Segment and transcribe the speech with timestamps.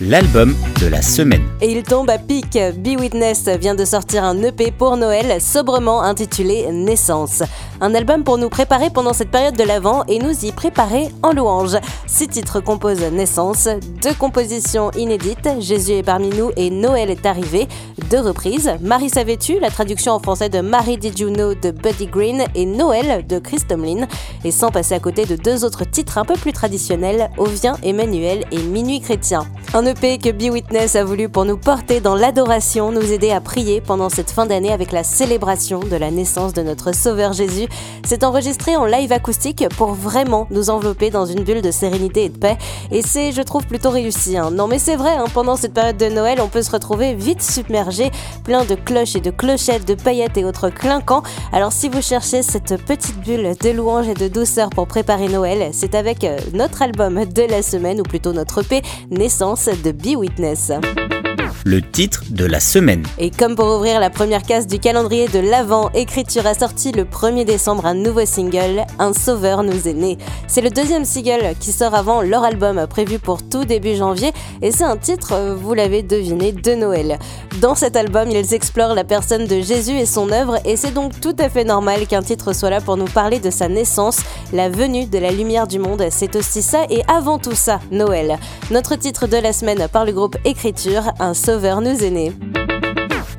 [0.00, 1.42] l'album de la semaine.
[1.60, 2.58] Et il tombe à pic.
[2.78, 7.42] Be Witness vient de sortir un EP pour Noël sobrement intitulé Naissance.
[7.80, 11.32] Un album pour nous préparer pendant cette période de l'Avent et nous y préparer en
[11.32, 11.76] louange.
[12.06, 13.68] Six titres composent Naissance,
[14.02, 17.66] deux compositions inédites, Jésus est parmi nous et Noël est arrivé,
[18.10, 22.06] deux reprises, Marie savais-tu, la traduction en français de Marie Did You Know de Buddy
[22.06, 24.06] Green et Noël de Chris Tomlin,
[24.44, 28.44] et sans passer à côté de deux autres titres un peu plus traditionnels, Ovien Emmanuel
[28.52, 29.46] et Minuit chrétien.
[29.74, 33.40] Un EP que Be Witness a voulu pour nous porter dans l'adoration, nous aider à
[33.40, 37.68] prier pendant cette fin d'année avec la célébration de la naissance de notre Sauveur Jésus.
[38.04, 42.28] C'est enregistré en live acoustique pour vraiment nous envelopper dans une bulle de sérénité et
[42.28, 42.58] de paix.
[42.90, 44.36] Et c'est, je trouve, plutôt réussi.
[44.36, 44.50] Hein.
[44.50, 47.42] Non mais c'est vrai, hein, pendant cette période de Noël, on peut se retrouver vite
[47.42, 48.10] submergé,
[48.44, 51.22] plein de cloches et de clochettes, de paillettes et autres clinquants.
[51.50, 55.70] Alors si vous cherchez cette petite bulle de louange et de douceur pour préparer Noël,
[55.72, 60.16] c'est avec euh, notre album de la semaine, ou plutôt notre EP, Naissance de Be
[60.16, 60.72] Witness
[61.64, 63.04] le titre de la semaine.
[63.18, 67.04] Et comme pour ouvrir la première case du calendrier de l'Avent, Écriture a sorti le
[67.04, 70.18] 1er décembre un nouveau single, Un sauveur nous est né.
[70.48, 74.72] C'est le deuxième single qui sort avant leur album prévu pour tout début janvier et
[74.72, 77.18] c'est un titre, vous l'avez deviné, de Noël.
[77.60, 81.20] Dans cet album, ils explorent la personne de Jésus et son œuvre et c'est donc
[81.20, 84.20] tout à fait normal qu'un titre soit là pour nous parler de sa naissance,
[84.52, 86.04] la venue de la lumière du monde.
[86.10, 88.38] C'est aussi ça et avant tout ça, Noël.
[88.70, 92.32] Notre titre de la semaine par le groupe Écriture, Un sauveur Sauveur nous est né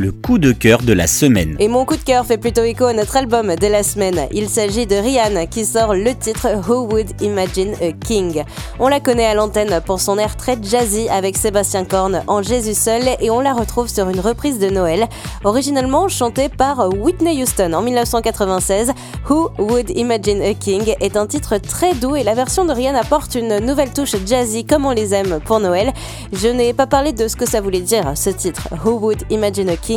[0.00, 1.56] le coup de cœur de la semaine.
[1.58, 4.26] Et mon coup de cœur fait plutôt écho à notre album de la semaine.
[4.32, 8.42] Il s'agit de Rihanna qui sort le titre Who Would Imagine a King.
[8.78, 12.74] On la connaît à l'antenne pour son air très jazzy avec Sébastien Korn en Jésus
[12.74, 15.06] seul et on la retrouve sur une reprise de Noël,
[15.44, 18.92] originalement chantée par Whitney Houston en 1996.
[19.28, 23.00] Who Would Imagine a King est un titre très doux et la version de Rihanna
[23.00, 25.92] apporte une nouvelle touche jazzy comme on les aime pour Noël.
[26.32, 29.68] Je n'ai pas parlé de ce que ça voulait dire ce titre Who Would Imagine
[29.68, 29.89] a King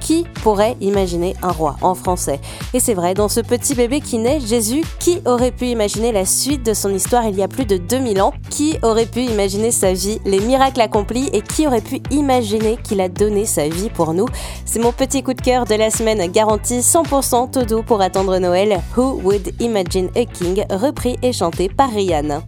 [0.00, 2.40] qui pourrait imaginer un roi en français.
[2.74, 6.24] Et c'est vrai, dans ce petit bébé qui naît, Jésus, qui aurait pu imaginer la
[6.24, 8.32] suite de son histoire il y a plus de 2000 ans?
[8.50, 13.00] Qui aurait pu imaginer sa vie, les miracles accomplis et qui aurait pu imaginer qu'il
[13.00, 14.26] a donné sa vie pour nous?
[14.64, 18.38] C'est mon petit coup de cœur de la semaine garanti 100% tout doux pour attendre
[18.38, 18.80] Noël.
[18.96, 22.42] Who Would Imagine a King, repris et chanté par Rihanna?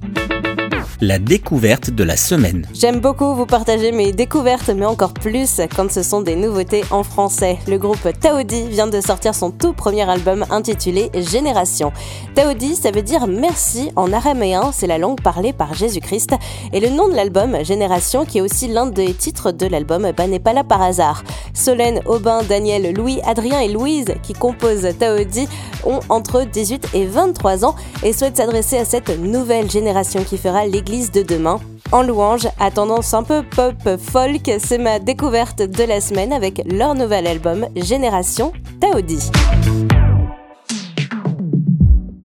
[1.00, 2.66] La découverte de la semaine.
[2.74, 7.02] J'aime beaucoup vous partager mes découvertes, mais encore plus quand ce sont des nouveautés en
[7.04, 7.58] français.
[7.68, 11.92] Le groupe Taodi vient de sortir son tout premier album intitulé Génération.
[12.34, 16.34] Taodi, ça veut dire merci en araméen, c'est la langue parlée par Jésus-Christ.
[16.72, 20.26] Et le nom de l'album, Génération, qui est aussi l'un des titres de l'album, bah,
[20.26, 21.22] n'est pas là par hasard.
[21.54, 25.48] Solène, Aubin, Daniel, Louis, Adrien et Louise, qui composent Taodi,
[25.84, 30.66] ont entre 18 et 23 ans et souhaitent s'adresser à cette nouvelle génération qui fera
[30.88, 31.60] de demain.
[31.92, 36.62] En louange, à tendance un peu pop folk, c'est ma découverte de la semaine avec
[36.64, 39.30] leur nouvel album Génération Taodi.